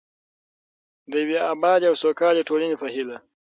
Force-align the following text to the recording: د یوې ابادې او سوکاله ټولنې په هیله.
د 1.11 1.13
یوې 1.23 1.37
ابادې 1.53 1.85
او 1.89 1.95
سوکاله 2.03 2.41
ټولنې 2.49 2.75
په 2.81 2.87
هیله. 2.95 3.17